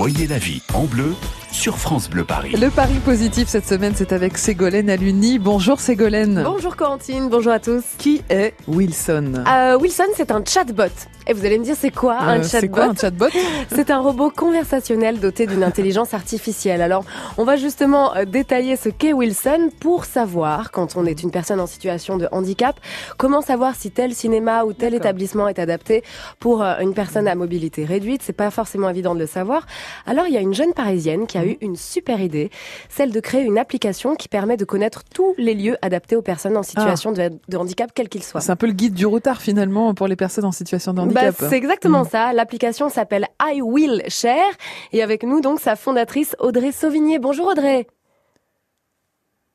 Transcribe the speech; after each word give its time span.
Voyez 0.00 0.26
la 0.26 0.38
vie 0.38 0.62
en 0.72 0.84
bleu 0.84 1.12
sur 1.52 1.76
France 1.76 2.08
Bleu 2.08 2.24
Paris. 2.24 2.52
Le 2.58 2.70
pari 2.70 2.94
positif 3.00 3.48
cette 3.48 3.66
semaine, 3.66 3.92
c'est 3.94 4.14
avec 4.14 4.38
Ségolène 4.38 4.88
Aluni. 4.88 5.38
Bonjour 5.38 5.78
Ségolène. 5.78 6.40
Bonjour 6.42 6.74
Corentine, 6.74 7.28
bonjour 7.28 7.52
à 7.52 7.58
tous. 7.58 7.84
Qui 7.98 8.22
est 8.30 8.54
Wilson? 8.66 9.44
Euh, 9.46 9.78
Wilson, 9.78 10.06
c'est 10.16 10.30
un 10.30 10.42
chatbot. 10.42 10.84
Et 11.30 11.32
vous 11.32 11.46
allez 11.46 11.60
me 11.60 11.64
dire, 11.64 11.76
c'est 11.78 11.92
quoi 11.92 12.18
un 12.18 12.42
chatbot 12.42 12.48
C'est 12.48 12.68
quoi 12.68 12.84
un 12.86 12.94
chatbot 12.96 13.28
C'est 13.68 13.92
un 13.92 14.00
robot 14.00 14.30
conversationnel 14.30 15.20
doté 15.20 15.46
d'une 15.46 15.62
intelligence 15.62 16.12
artificielle. 16.12 16.82
Alors, 16.82 17.04
on 17.38 17.44
va 17.44 17.54
justement 17.54 18.16
euh, 18.16 18.24
détailler 18.24 18.74
ce 18.74 18.88
qu'est 18.88 19.12
Wilson 19.12 19.70
pour 19.78 20.06
savoir, 20.06 20.72
quand 20.72 20.96
on 20.96 21.06
est 21.06 21.22
une 21.22 21.30
personne 21.30 21.60
en 21.60 21.68
situation 21.68 22.16
de 22.16 22.26
handicap, 22.32 22.80
comment 23.16 23.42
savoir 23.42 23.76
si 23.76 23.92
tel 23.92 24.12
cinéma 24.12 24.64
ou 24.64 24.72
tel 24.72 24.92
établissement 24.92 25.46
est 25.46 25.60
adapté 25.60 26.02
pour 26.40 26.64
euh, 26.64 26.80
une 26.80 26.94
personne 26.94 27.28
à 27.28 27.36
mobilité 27.36 27.84
réduite. 27.84 28.22
C'est 28.24 28.32
pas 28.32 28.50
forcément 28.50 28.88
évident 28.88 29.14
de 29.14 29.20
le 29.20 29.28
savoir. 29.28 29.66
Alors, 30.06 30.26
il 30.26 30.34
y 30.34 30.36
a 30.36 30.40
une 30.40 30.54
jeune 30.54 30.72
parisienne 30.72 31.28
qui 31.28 31.38
a 31.38 31.46
eu 31.46 31.58
une 31.60 31.76
super 31.76 32.20
idée, 32.20 32.50
celle 32.88 33.12
de 33.12 33.20
créer 33.20 33.42
une 33.42 33.56
application 33.56 34.16
qui 34.16 34.26
permet 34.26 34.56
de 34.56 34.64
connaître 34.64 35.04
tous 35.04 35.36
les 35.38 35.54
lieux 35.54 35.76
adaptés 35.80 36.16
aux 36.16 36.22
personnes 36.22 36.56
en 36.56 36.64
situation 36.64 37.12
de, 37.12 37.30
de, 37.48 37.56
handicap, 37.56 37.92
quel 37.94 38.08
qu'il 38.08 38.24
soit. 38.24 38.40
C'est 38.40 38.50
un 38.50 38.56
peu 38.56 38.66
le 38.66 38.72
guide 38.72 38.94
du 38.94 39.06
routard 39.06 39.40
finalement 39.40 39.94
pour 39.94 40.08
les 40.08 40.16
personnes 40.16 40.44
en 40.44 40.50
situation 40.50 40.92
de 40.92 41.02
handicap. 41.02 41.14
Bah, 41.14 41.19
c'est 41.38 41.56
exactement 41.56 42.04
ça. 42.04 42.32
L'application 42.32 42.88
s'appelle 42.88 43.28
I 43.42 43.60
Will 43.62 44.02
Share 44.08 44.52
et 44.92 45.02
avec 45.02 45.22
nous 45.22 45.40
donc 45.40 45.60
sa 45.60 45.76
fondatrice 45.76 46.36
Audrey 46.38 46.72
Sauvigné. 46.72 47.18
Bonjour 47.18 47.46
Audrey. 47.46 47.86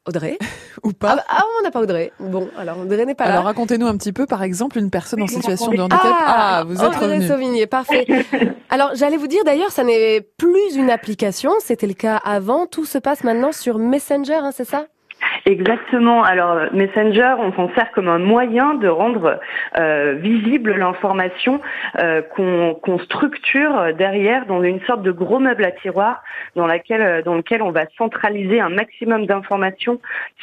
Audrey 0.08 0.38
Ou 0.84 0.92
pas 0.92 1.12
ah, 1.12 1.16
bah, 1.16 1.24
ah, 1.30 1.44
on 1.60 1.64
n'a 1.64 1.72
pas 1.72 1.82
Audrey. 1.82 2.12
Bon, 2.20 2.50
alors 2.58 2.80
Audrey 2.80 3.06
n'est 3.06 3.16
pas 3.16 3.24
alors, 3.24 3.34
là. 3.34 3.40
Alors 3.40 3.46
racontez-nous 3.48 3.88
un 3.88 3.98
petit 3.98 4.14
peu, 4.14 4.28
par 4.28 4.44
exemple, 4.44 4.78
une 4.78 4.92
personne 4.92 5.24
en 5.24 5.28
situation 5.28 5.72
de 5.72 5.82
handicap. 5.82 6.02
Ah, 6.04 6.60
ah 6.60 6.64
vous 6.64 6.84
êtes 6.84 7.02
Audrey 7.02 7.28
Sauvigné, 7.28 7.66
parfait. 7.66 8.06
alors 8.70 8.92
j'allais 8.94 9.18
vous 9.18 9.28
dire 9.28 9.44
d'ailleurs, 9.46 9.72
ça 9.72 9.84
n'est 9.84 10.22
plus 10.22 10.76
une 10.76 10.92
application, 10.92 11.52
c'était 11.60 11.88
le 11.88 11.94
cas 11.94 12.18
avant. 12.18 12.68
Tout 12.68 12.86
se 12.86 13.00
passe 13.00 13.24
maintenant 13.24 13.52
sur 13.52 13.80
Messenger, 13.80 14.36
hein, 14.36 14.52
c'est 14.54 14.66
ça? 14.66 14.86
Exactement. 15.46 16.24
Alors 16.24 16.74
Messenger, 16.74 17.36
on 17.38 17.54
s'en 17.54 17.72
sert 17.76 17.92
comme 17.92 18.08
un 18.08 18.18
moyen 18.18 18.74
de 18.74 18.88
rendre 18.88 19.40
euh, 19.78 20.14
visible 20.14 20.74
l'information 20.74 21.62
euh, 22.00 22.24
qu'on 22.24 23.00
structure 23.00 23.94
derrière 23.96 24.48
dans 24.48 24.64
une 24.64 24.82
sorte 24.82 25.04
de 25.04 25.12
gros 25.12 25.38
meuble 25.38 25.64
à 25.64 25.72
tiroir 25.72 26.24
dans, 26.56 26.66
laquelle, 26.66 27.22
dans 27.24 27.36
lequel 27.36 27.62
on 27.62 27.72
va 27.72 27.86
centraliser 27.96 28.60
un 28.60 28.70
maximum 28.70 29.28
d'informations 29.28 30.00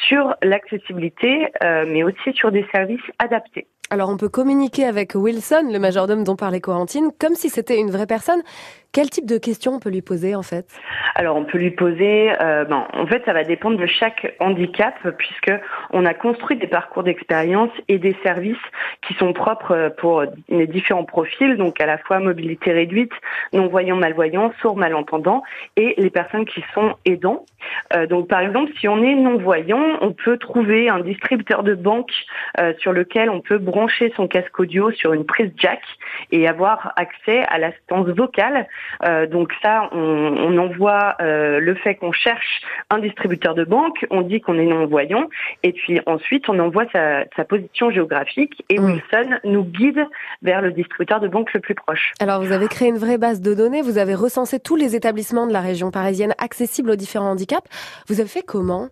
sur 0.07 0.35
l'accessibilité, 0.41 1.47
euh, 1.63 1.85
mais 1.85 2.03
aussi 2.03 2.31
sur 2.33 2.53
des 2.53 2.65
services 2.71 3.01
adaptés. 3.19 3.67
Alors 3.89 4.09
on 4.09 4.17
peut 4.17 4.29
communiquer 4.29 4.85
avec 4.85 5.15
Wilson, 5.15 5.69
le 5.71 5.79
majordome 5.79 6.23
dont 6.23 6.35
parlait 6.35 6.61
Corentine, 6.61 7.11
comme 7.19 7.35
si 7.35 7.49
c'était 7.49 7.77
une 7.77 7.91
vraie 7.91 8.07
personne. 8.07 8.41
Quel 8.93 9.09
type 9.09 9.25
de 9.25 9.39
questions 9.39 9.71
on 9.71 9.79
peut 9.79 9.89
lui 9.89 10.03
poser 10.03 10.35
en 10.35 10.43
fait? 10.43 10.67
Alors 11.15 11.35
on 11.35 11.45
peut 11.45 11.57
lui 11.57 11.71
poser, 11.71 12.31
euh, 12.39 12.63
ben, 12.63 12.85
en 12.93 13.07
fait 13.07 13.23
ça 13.25 13.33
va 13.33 13.43
dépendre 13.43 13.79
de 13.79 13.87
chaque 13.87 14.35
handicap 14.39 14.93
puisque 15.17 15.51
on 15.89 16.05
a 16.05 16.13
construit 16.13 16.57
des 16.57 16.67
parcours 16.67 17.01
d'expérience 17.01 17.71
et 17.87 17.97
des 17.97 18.15
services 18.21 18.55
qui 19.07 19.15
sont 19.15 19.33
propres 19.33 19.91
pour 19.97 20.23
les 20.47 20.67
différents 20.67 21.05
profils, 21.05 21.57
donc 21.57 21.81
à 21.81 21.87
la 21.87 21.97
fois 21.97 22.19
mobilité 22.19 22.71
réduite, 22.71 23.11
non-voyant, 23.51 23.95
malvoyant, 23.95 24.53
sourd, 24.61 24.77
malentendant 24.77 25.41
et 25.75 25.95
les 25.97 26.11
personnes 26.11 26.45
qui 26.45 26.63
sont 26.75 26.95
aidants. 27.05 27.45
Euh, 27.95 28.05
donc 28.05 28.27
par 28.27 28.41
exemple 28.41 28.71
si 28.79 28.87
on 28.87 29.01
est 29.01 29.15
non-voyant, 29.15 29.97
on 30.01 30.11
peut 30.11 30.37
trouver 30.37 30.87
un 30.89 30.99
distributeur 30.99 31.63
de 31.63 31.73
banque 31.73 32.11
euh, 32.59 32.73
sur 32.77 32.93
lequel 32.93 33.31
on 33.31 33.41
peut 33.41 33.57
brancher 33.57 34.13
son 34.15 34.27
casque 34.27 34.59
audio 34.59 34.91
sur 34.91 35.13
une 35.13 35.25
prise 35.25 35.51
jack 35.57 35.81
et 36.31 36.47
avoir 36.47 36.93
accès 36.95 37.43
à 37.47 37.57
l'assistance 37.57 38.07
vocale 38.09 38.67
donc 39.27 39.51
ça, 39.61 39.89
on, 39.91 39.97
on 39.97 40.57
envoie 40.57 41.15
euh, 41.21 41.59
le 41.59 41.75
fait 41.75 41.95
qu'on 41.95 42.11
cherche 42.11 42.61
un 42.89 42.99
distributeur 42.99 43.55
de 43.55 43.63
banque, 43.63 44.05
on 44.09 44.21
dit 44.21 44.41
qu'on 44.41 44.57
est 44.57 44.65
non-voyant, 44.65 45.29
et 45.63 45.73
puis 45.73 45.99
ensuite 46.05 46.47
on 46.49 46.59
envoie 46.59 46.85
sa, 46.91 47.25
sa 47.35 47.43
position 47.43 47.91
géographique 47.91 48.63
et 48.69 48.79
Wilson 48.79 49.39
nous 49.43 49.63
guide 49.63 50.05
vers 50.41 50.61
le 50.61 50.71
distributeur 50.71 51.19
de 51.19 51.27
banque 51.27 51.53
le 51.53 51.59
plus 51.59 51.75
proche. 51.75 52.13
Alors 52.19 52.41
vous 52.41 52.51
avez 52.51 52.67
créé 52.67 52.89
une 52.89 52.97
vraie 52.97 53.17
base 53.17 53.41
de 53.41 53.53
données, 53.53 53.81
vous 53.81 53.97
avez 53.97 54.15
recensé 54.15 54.59
tous 54.59 54.75
les 54.75 54.95
établissements 54.95 55.47
de 55.47 55.53
la 55.53 55.61
région 55.61 55.91
parisienne 55.91 56.33
accessibles 56.37 56.91
aux 56.91 56.95
différents 56.95 57.31
handicaps. 57.31 57.67
Vous 58.07 58.19
avez 58.19 58.29
fait 58.29 58.43
comment? 58.43 58.89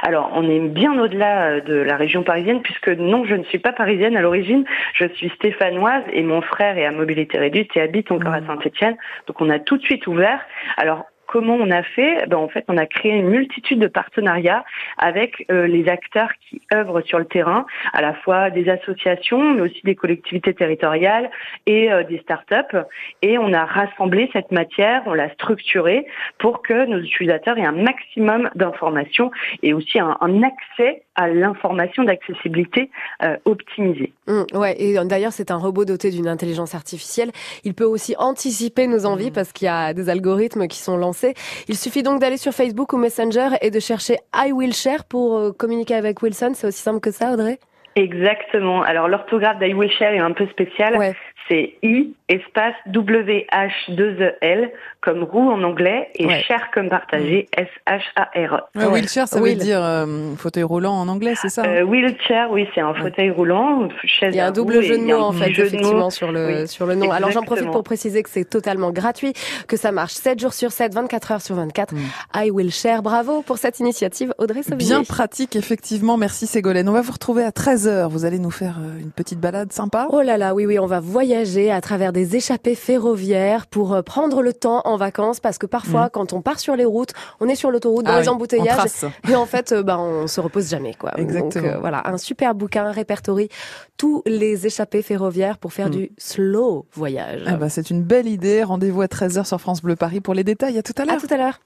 Alors, 0.00 0.30
on 0.34 0.48
est 0.48 0.60
bien 0.60 0.98
au-delà 0.98 1.42
euh, 1.44 1.60
de 1.60 1.74
la 1.74 1.96
région 1.96 2.22
parisienne, 2.22 2.62
puisque 2.62 2.88
non, 2.88 3.24
je 3.24 3.34
ne 3.34 3.44
suis 3.44 3.58
pas 3.58 3.72
parisienne 3.72 4.16
à 4.16 4.22
l'origine, 4.22 4.64
je 4.94 5.06
suis 5.14 5.28
stéphanoise 5.30 6.04
et 6.12 6.22
mon 6.22 6.40
frère 6.40 6.78
est 6.78 6.86
à 6.86 6.92
mobilité 6.92 7.38
réduite 7.38 7.70
et 7.76 7.80
habite 7.80 8.10
encore 8.10 8.32
à 8.32 8.40
mmh. 8.40 8.46
Saint-Etienne. 8.46 8.96
Donc, 9.26 9.40
on 9.40 9.50
a 9.50 9.58
tout 9.58 9.76
de 9.76 9.82
suite 9.82 10.06
ouvert. 10.06 10.40
Alors, 10.76 11.06
comment 11.32 11.54
on 11.54 11.70
a 11.70 11.82
fait 11.82 12.26
ben, 12.28 12.36
En 12.36 12.48
fait, 12.48 12.64
on 12.68 12.76
a 12.76 12.84
créé 12.84 13.12
une 13.12 13.28
multitude 13.28 13.78
de 13.78 13.86
partenariats 13.86 14.64
avec 14.98 15.46
euh, 15.50 15.66
les 15.66 15.88
acteurs 15.88 16.28
qui 16.46 16.60
œuvrent 16.74 17.00
sur 17.06 17.18
le 17.18 17.24
terrain, 17.24 17.64
à 17.94 18.02
la 18.02 18.12
fois 18.12 18.50
des 18.50 18.68
associations, 18.68 19.54
mais 19.54 19.62
aussi 19.62 19.80
des 19.82 19.94
collectivités 19.94 20.52
territoriales 20.52 21.30
et 21.64 21.90
euh, 21.90 22.04
des 22.04 22.18
start-up. 22.18 22.76
Et 23.22 23.38
on 23.38 23.54
a 23.54 23.64
rassemblé 23.64 24.28
cette 24.34 24.52
matière, 24.52 25.02
on 25.06 25.14
l'a 25.14 25.30
structurée 25.30 26.06
pour 26.38 26.60
que 26.60 26.84
nos 26.84 26.98
utilisateurs 26.98 27.56
aient 27.56 27.64
un 27.64 27.72
maximum 27.72 28.50
d'informations 28.54 29.30
et 29.62 29.72
aussi 29.72 29.98
un, 29.98 30.18
un 30.20 30.42
accès 30.42 31.02
à 31.14 31.28
l'information 31.28 32.04
d'accessibilité 32.04 32.90
euh, 33.22 33.36
optimisée. 33.44 34.12
Mmh, 34.26 34.42
ouais, 34.54 34.74
et 34.78 34.94
d'ailleurs 35.04 35.32
c'est 35.32 35.50
un 35.50 35.56
robot 35.56 35.84
doté 35.84 36.10
d'une 36.10 36.28
intelligence 36.28 36.74
artificielle. 36.74 37.32
Il 37.64 37.74
peut 37.74 37.84
aussi 37.84 38.14
anticiper 38.18 38.86
nos 38.86 39.06
envies 39.06 39.30
mmh. 39.30 39.34
parce 39.34 39.52
qu'il 39.52 39.66
y 39.66 39.68
a 39.68 39.94
des 39.94 40.08
algorithmes 40.08 40.68
qui 40.68 40.78
sont 40.78 40.96
lancés. 40.96 41.21
Il 41.68 41.76
suffit 41.76 42.02
donc 42.02 42.20
d'aller 42.20 42.36
sur 42.36 42.52
Facebook 42.52 42.92
ou 42.92 42.96
Messenger 42.96 43.56
et 43.60 43.70
de 43.70 43.80
chercher 43.80 44.16
I 44.34 44.52
Will 44.52 44.74
Share 44.74 45.04
pour 45.04 45.36
euh, 45.36 45.52
communiquer 45.52 45.94
avec 45.94 46.22
Wilson. 46.22 46.52
C'est 46.54 46.66
aussi 46.66 46.82
simple 46.82 47.00
que 47.00 47.10
ça, 47.10 47.32
Audrey? 47.32 47.58
Exactement. 47.96 48.82
Alors 48.82 49.08
l'orthographe 49.08 49.58
d'I 49.58 49.74
Will 49.74 49.90
Share 49.90 50.14
est 50.14 50.18
un 50.18 50.32
peu 50.32 50.46
spécial. 50.46 50.96
Ouais. 50.96 51.14
C'est 51.48 51.74
I 51.82 52.14
espace 52.28 52.74
W-H-2-E-L 52.86 54.70
comme 55.00 55.24
roue 55.24 55.50
en 55.50 55.62
anglais 55.62 56.08
et 56.14 56.26
ouais. 56.26 56.42
share 56.42 56.70
comme 56.72 56.88
partagé 56.88 57.48
S-H-A-R-E. 57.56 58.78
Ouais, 58.78 58.86
wheelchair, 58.86 59.26
ça 59.26 59.40
veut 59.40 59.54
dire 59.54 59.82
euh, 59.82 60.34
fauteuil 60.36 60.62
roulant 60.62 60.94
en 60.94 61.08
anglais, 61.08 61.34
c'est 61.36 61.48
ça 61.48 61.64
euh, 61.64 61.82
Wheelchair, 61.82 62.50
oui, 62.50 62.68
c'est 62.74 62.80
un 62.80 62.94
fauteuil 62.94 63.30
roulant. 63.30 63.88
Chaise 64.04 64.32
Il 64.32 64.36
y 64.36 64.40
a 64.40 64.46
un 64.46 64.52
double 64.52 64.80
jeu 64.82 64.98
de 64.98 65.04
mots 65.04 65.20
en 65.20 65.32
fait, 65.32 65.50
effectivement, 65.50 66.10
sur 66.10 66.30
le, 66.30 66.46
oui. 66.46 66.68
sur 66.68 66.86
le 66.86 66.94
nom. 66.94 67.10
Alors 67.10 67.30
j'en 67.32 67.42
profite 67.42 67.70
pour 67.70 67.82
préciser 67.82 68.22
que 68.22 68.30
c'est 68.30 68.48
totalement 68.48 68.92
gratuit, 68.92 69.32
que 69.66 69.76
ça 69.76 69.90
marche 69.92 70.12
7 70.12 70.40
jours 70.40 70.54
sur 70.54 70.70
7, 70.70 70.94
24 70.94 71.32
heures 71.32 71.42
sur 71.42 71.56
24. 71.56 71.92
Mm. 71.92 71.98
I 72.36 72.50
will 72.50 72.70
share. 72.70 73.02
Bravo 73.02 73.42
pour 73.42 73.58
cette 73.58 73.80
initiative, 73.80 74.32
Audrey 74.38 74.62
Sauvigny. 74.62 74.88
Bien 74.88 75.02
pratique, 75.02 75.56
effectivement. 75.56 76.16
Merci 76.16 76.46
Ségolène. 76.46 76.88
On 76.88 76.92
va 76.92 77.02
vous 77.02 77.12
retrouver 77.12 77.42
à 77.42 77.50
13h. 77.50 78.08
Vous 78.08 78.24
allez 78.24 78.38
nous 78.38 78.50
faire 78.50 78.76
euh, 78.78 79.00
une 79.00 79.10
petite 79.10 79.40
balade 79.40 79.72
sympa 79.72 80.06
Oh 80.10 80.22
là 80.22 80.38
là, 80.38 80.54
oui, 80.54 80.66
oui, 80.66 80.78
on 80.78 80.86
va 80.86 81.00
voyager 81.00 81.31
à 81.34 81.80
travers 81.80 82.12
des 82.12 82.36
échappées 82.36 82.74
ferroviaires 82.74 83.66
pour 83.66 83.94
euh, 83.94 84.02
prendre 84.02 84.42
le 84.42 84.52
temps 84.52 84.82
en 84.84 84.96
vacances 84.96 85.40
parce 85.40 85.58
que 85.58 85.66
parfois, 85.66 86.06
mmh. 86.06 86.10
quand 86.12 86.32
on 86.32 86.42
part 86.42 86.58
sur 86.58 86.76
les 86.76 86.84
routes, 86.84 87.12
on 87.40 87.48
est 87.48 87.54
sur 87.54 87.70
l'autoroute 87.70 88.06
dans 88.06 88.12
ah 88.12 88.20
les 88.20 88.28
oui, 88.28 88.34
embouteillages 88.34 89.04
et 89.28 89.34
en 89.34 89.46
fait, 89.46 89.72
bah, 89.74 89.98
on 89.98 90.26
se 90.26 90.40
repose 90.40 90.68
jamais, 90.68 90.94
quoi. 90.94 91.12
Exactement. 91.16 91.64
Donc, 91.64 91.72
euh, 91.72 91.78
voilà, 91.78 92.02
un 92.06 92.18
super 92.18 92.54
bouquin 92.54 92.90
répertorie 92.90 93.48
tous 93.96 94.22
les 94.26 94.66
échappées 94.66 95.02
ferroviaires 95.02 95.58
pour 95.58 95.72
faire 95.72 95.88
mmh. 95.88 95.92
du 95.92 96.12
slow 96.18 96.86
voyage. 96.92 97.42
Ah 97.46 97.56
bah, 97.56 97.68
c'est 97.68 97.90
une 97.90 98.02
belle 98.02 98.26
idée. 98.26 98.62
Rendez-vous 98.62 99.02
à 99.02 99.06
13h 99.06 99.44
sur 99.44 99.60
France 99.60 99.82
Bleu 99.82 99.96
Paris 99.96 100.20
pour 100.20 100.34
les 100.34 100.44
détails. 100.44 100.78
À 100.78 100.82
tout 100.82 100.94
à 100.98 101.04
l'heure. 101.04 101.16
À 101.16 101.20
tout 101.20 101.32
à 101.32 101.36
l'heure. 101.36 101.60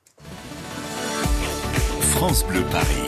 France 2.01 2.45
Bleu 2.47 2.63
Paris. 2.71 3.06